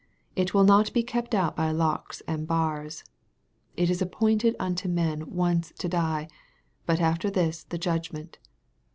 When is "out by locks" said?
1.35-2.23